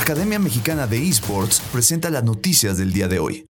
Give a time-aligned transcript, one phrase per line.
[0.00, 3.44] Academia Mexicana de Esports presenta las noticias del día de hoy.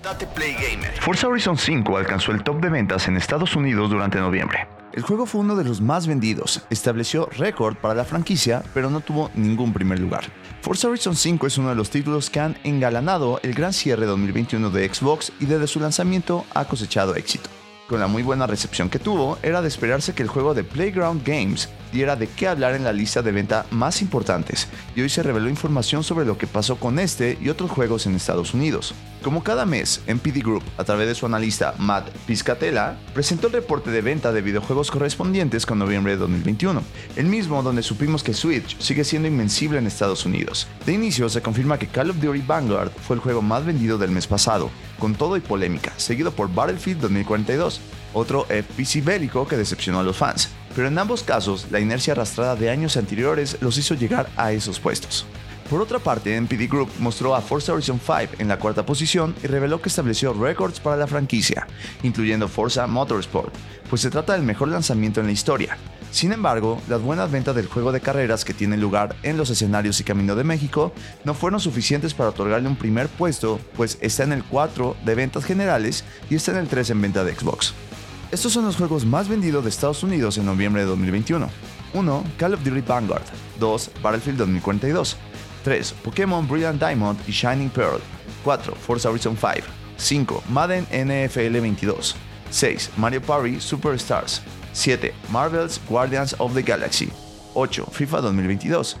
[0.00, 0.92] Date Play Gamer.
[1.00, 4.68] Forza Horizon 5 alcanzó el top de ventas en Estados Unidos durante noviembre.
[4.92, 9.00] El juego fue uno de los más vendidos, estableció récord para la franquicia, pero no
[9.00, 10.24] tuvo ningún primer lugar.
[10.60, 14.70] Forza Horizon 5 es uno de los títulos que han engalanado el gran cierre 2021
[14.70, 17.50] de Xbox y desde su lanzamiento ha cosechado éxito.
[17.92, 21.22] Con la muy buena recepción que tuvo, era de esperarse que el juego de Playground
[21.26, 24.66] Games diera de qué hablar en la lista de venta más importantes,
[24.96, 28.14] y hoy se reveló información sobre lo que pasó con este y otros juegos en
[28.14, 28.94] Estados Unidos.
[29.22, 33.90] Como cada mes, MPD Group, a través de su analista Matt Piscatella, presentó el reporte
[33.90, 36.82] de venta de videojuegos correspondientes con noviembre de 2021,
[37.16, 40.66] el mismo donde supimos que Switch sigue siendo invencible en Estados Unidos.
[40.86, 44.10] De inicio se confirma que Call of Duty Vanguard fue el juego más vendido del
[44.10, 44.70] mes pasado,
[45.02, 47.80] con todo y polémica, seguido por Battlefield 2042,
[48.14, 50.50] otro FPC bélico que decepcionó a los fans.
[50.76, 54.78] Pero en ambos casos, la inercia arrastrada de años anteriores los hizo llegar a esos
[54.78, 55.26] puestos.
[55.68, 59.48] Por otra parte, NPD Group mostró a Forza Horizon 5 en la cuarta posición y
[59.48, 61.66] reveló que estableció récords para la franquicia,
[62.04, 63.52] incluyendo Forza Motorsport,
[63.90, 65.78] pues se trata del mejor lanzamiento en la historia.
[66.12, 69.98] Sin embargo, las buenas ventas del juego de carreras que tiene lugar en los escenarios
[69.98, 70.92] y Camino de México
[71.24, 75.46] no fueron suficientes para otorgarle un primer puesto, pues está en el 4 de ventas
[75.46, 77.72] generales y está en el 3 en venta de Xbox.
[78.30, 81.48] Estos son los juegos más vendidos de Estados Unidos en noviembre de 2021.
[81.94, 82.24] 1.
[82.36, 83.24] Call of Duty Vanguard.
[83.58, 83.90] 2.
[84.02, 85.16] Battlefield 2042.
[85.64, 85.94] 3.
[86.04, 88.00] Pokémon Brilliant Diamond y Shining Pearl.
[88.44, 88.74] 4.
[88.74, 89.66] Forza Horizon 5.
[89.96, 90.44] 5.
[90.50, 92.16] Madden NFL 22.
[92.52, 92.90] 6.
[92.96, 94.40] Mario Party Superstars.
[94.72, 95.12] 7.
[95.30, 97.10] Marvel's Guardians of the Galaxy.
[97.54, 97.86] 8.
[97.90, 98.96] FIFA 2022.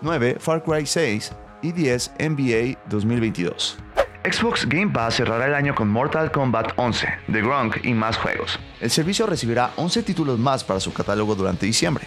[0.00, 0.36] 9.
[0.38, 1.32] Far Cry 6.
[1.62, 2.12] Y 10.
[2.18, 3.76] NBA 2022.
[4.24, 8.56] Xbox Game Pass cerrará el año con Mortal Kombat 11, The Gronk y más juegos.
[8.80, 12.06] El servicio recibirá 11 títulos más para su catálogo durante diciembre.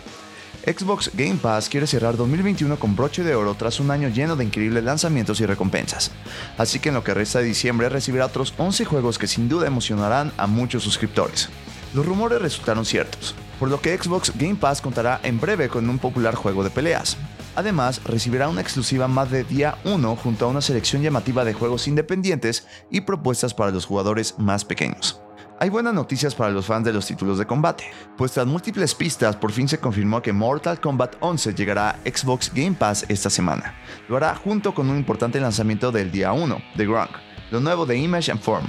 [0.66, 4.46] Xbox Game Pass quiere cerrar 2021 con broche de oro tras un año lleno de
[4.46, 6.10] increíbles lanzamientos y recompensas.
[6.58, 9.68] Así que en lo que resta de diciembre recibirá otros 11 juegos que sin duda
[9.68, 11.50] emocionarán a muchos suscriptores.
[11.94, 16.00] Los rumores resultaron ciertos, por lo que Xbox Game Pass contará en breve con un
[16.00, 17.16] popular juego de peleas.
[17.56, 21.88] Además, recibirá una exclusiva más de día 1 junto a una selección llamativa de juegos
[21.88, 25.22] independientes y propuestas para los jugadores más pequeños.
[25.58, 27.86] Hay buenas noticias para los fans de los títulos de combate,
[28.18, 32.52] pues tras múltiples pistas por fin se confirmó que Mortal Kombat 11 llegará a Xbox
[32.54, 33.74] Game Pass esta semana.
[34.10, 37.12] Lo hará junto con un importante lanzamiento del día 1, The Gronk,
[37.52, 38.68] lo nuevo de Image and Form.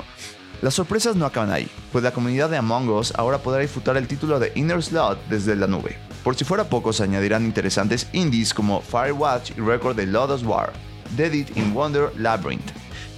[0.63, 4.07] Las sorpresas no acaban ahí, pues la comunidad de Among Us ahora podrá disfrutar el
[4.07, 5.99] título de Inner Slot desde la nube.
[6.23, 10.73] Por si fuera poco, se añadirán interesantes indies como Firewatch y Record de Lotus War,
[11.17, 12.73] Dead in Wonder Labyrinth.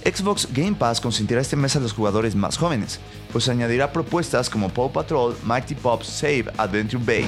[0.05, 2.99] Xbox Game Pass consentirá este mes a los jugadores más jóvenes,
[3.31, 7.25] pues añadirá propuestas como Paw Patrol, Mighty Pops Save Adventure Bay,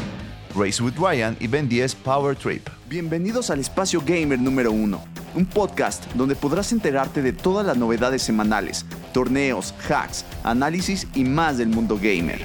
[0.56, 2.68] Race with Ryan y Ben 10 Power Trip.
[2.88, 5.04] Bienvenidos al Espacio Gamer número 1,
[5.36, 11.58] un podcast donde podrás enterarte de todas las novedades semanales, torneos, hacks, análisis y más
[11.58, 12.42] del mundo gamer.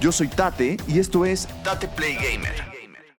[0.00, 2.65] Yo soy Tate y esto es Tate Play Gamer.